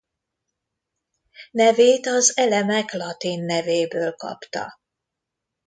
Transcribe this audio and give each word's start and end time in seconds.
Nevét 1.51 2.05
az 2.07 2.37
elemek 2.37 2.91
latin 2.91 3.43
nevéből 3.43 4.13
kapta. 4.15 4.79